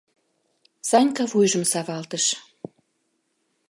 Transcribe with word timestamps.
—Санька 0.89 1.23
вуйжым 1.31 1.63
савалтыш. 1.71 2.25